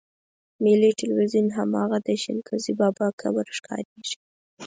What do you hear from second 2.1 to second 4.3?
شل ګزي بابا قبر ښکارېږي.